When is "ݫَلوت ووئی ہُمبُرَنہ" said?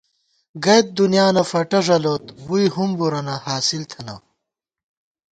1.85-3.35